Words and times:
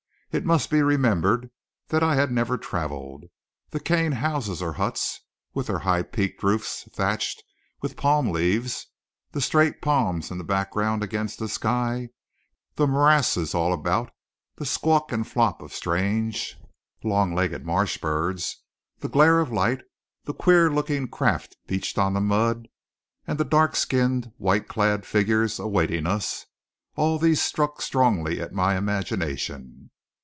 It 0.33 0.45
must 0.45 0.69
be 0.69 0.81
remembered 0.81 1.51
that 1.89 2.01
I 2.01 2.15
had 2.15 2.31
never 2.31 2.57
travelled. 2.57 3.25
The 3.71 3.81
cane 3.81 4.13
houses 4.13 4.61
or 4.61 4.71
huts, 4.71 5.19
with 5.53 5.67
their 5.67 5.79
high 5.79 6.03
peaked 6.03 6.41
roofs 6.41 6.83
thatched 6.93 7.43
with 7.81 7.97
palm 7.97 8.29
leaves, 8.29 8.87
the 9.33 9.41
straight 9.41 9.81
palms 9.81 10.31
in 10.31 10.37
the 10.37 10.45
background 10.45 11.03
against 11.03 11.37
the 11.39 11.49
sky, 11.49 12.11
the 12.77 12.87
morasses 12.87 13.53
all 13.53 13.73
about, 13.73 14.09
the 14.55 14.65
squawk 14.65 15.11
and 15.11 15.27
flop 15.27 15.61
of 15.61 15.73
strange, 15.73 16.57
long 17.03 17.35
legged 17.35 17.65
marsh 17.65 17.97
birds, 17.97 18.63
the 18.99 19.09
glare 19.09 19.41
of 19.41 19.51
light, 19.51 19.81
the 20.23 20.33
queer 20.33 20.71
looking 20.71 21.09
craft 21.09 21.57
beached 21.67 21.97
on 21.97 22.13
the 22.13 22.21
mud, 22.21 22.69
and 23.27 23.37
the 23.37 23.43
dark 23.43 23.75
skinned, 23.75 24.31
white 24.37 24.69
clad 24.69 25.05
figures 25.05 25.59
awaiting 25.59 26.07
us 26.07 26.45
all 26.95 27.19
these 27.19 27.41
struck 27.41 27.81
strongly 27.81 28.39
at 28.39 28.53
my 28.53 28.77
imagination. 28.77 29.89